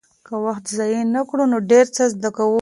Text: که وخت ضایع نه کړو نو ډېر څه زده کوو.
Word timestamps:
که 0.27 0.33
وخت 0.45 0.65
ضایع 0.77 1.03
نه 1.15 1.21
کړو 1.29 1.45
نو 1.51 1.57
ډېر 1.71 1.85
څه 1.95 2.03
زده 2.13 2.29
کوو. 2.37 2.59